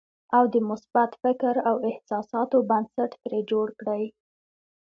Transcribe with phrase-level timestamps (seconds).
[0.35, 4.03] او د مثبت فکر او احساساتو بنسټ ترې جوړ کړئ.